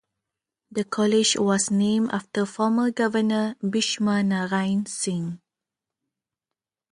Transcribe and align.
The 0.71 0.83
college 0.83 1.37
was 1.37 1.69
named 1.69 2.09
after 2.11 2.47
former 2.47 2.89
Governor 2.89 3.55
Bhishma 3.61 4.23
Narain 4.23 4.87
Singh. 4.87 5.39